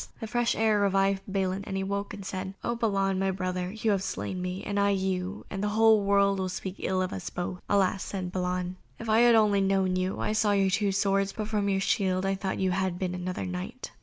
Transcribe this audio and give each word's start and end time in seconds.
The 0.19 0.25
fresh 0.25 0.55
air 0.55 0.79
revived 0.79 1.21
Balin, 1.27 1.63
and 1.65 1.77
he 1.77 1.83
awoke 1.83 2.11
and 2.11 2.25
said: 2.25 2.55
"O 2.63 2.73
Balan, 2.75 3.19
my 3.19 3.29
brother, 3.29 3.69
you 3.71 3.91
have 3.91 4.01
slain 4.01 4.41
me, 4.41 4.63
and 4.63 4.79
I 4.79 4.89
you, 4.89 5.45
and 5.51 5.63
the 5.63 5.67
whole 5.77 6.01
world 6.03 6.39
will 6.39 6.49
speak 6.49 6.77
ill 6.79 7.03
of 7.03 7.13
us 7.13 7.29
both." 7.29 7.61
"Alas," 7.69 8.03
sighed 8.03 8.31
Balan, 8.31 8.77
"if 8.97 9.07
I 9.07 9.19
had 9.19 9.35
only 9.35 9.61
known 9.61 9.95
you! 9.95 10.19
I 10.19 10.31
saw 10.33 10.53
your 10.53 10.71
two 10.71 10.91
swords, 10.91 11.31
but 11.33 11.49
from 11.49 11.69
your 11.69 11.81
shield 11.81 12.25
I 12.25 12.33
thought 12.33 12.57
you 12.57 12.71
had 12.71 12.97
been 12.97 13.13
another 13.13 13.45
knight." 13.45 13.91